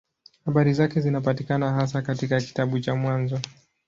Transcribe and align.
Habari 0.45 0.73
zake 0.73 1.01
zinapatikana 1.01 1.73
hasa 1.73 2.01
katika 2.01 2.39
kitabu 2.41 2.79
cha 2.79 2.95
Mwanzo. 2.95 3.39